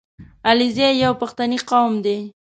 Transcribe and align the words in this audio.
•علیزي 0.49 0.89
یو 1.03 1.13
پښتني 1.21 1.57
قوم 1.69 1.93
دی. 2.05 2.17